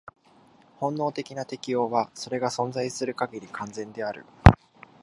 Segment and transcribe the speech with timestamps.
[0.77, 4.25] 本能的な適応は、それが存在する限り、完全である。